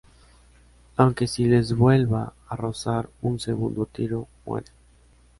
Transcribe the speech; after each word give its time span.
Aunque 0.97 1.27
si 1.27 1.45
les 1.45 1.75
vuelva 1.75 2.33
a 2.49 2.55
rozar 2.55 3.11
un 3.21 3.39
segundo 3.39 3.85
tiro, 3.85 4.27
mueren. 4.47 4.73